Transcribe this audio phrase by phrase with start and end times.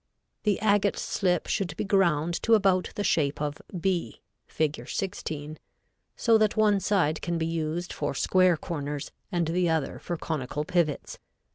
[0.45, 4.89] The agate slip should be ground to about the shape of B, Fig.
[4.89, 5.59] 16,
[6.15, 10.65] so that one side can be used for square corners and the other for conical
[10.65, 11.19] pivots.